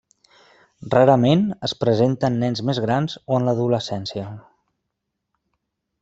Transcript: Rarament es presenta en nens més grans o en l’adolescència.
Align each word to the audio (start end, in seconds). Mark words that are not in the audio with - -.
Rarament 0.93 1.43
es 1.67 1.75
presenta 1.83 2.31
en 2.33 2.39
nens 2.43 2.63
més 2.69 2.79
grans 2.85 3.17
o 3.33 3.37
en 3.41 3.45
l’adolescència. 3.49 4.27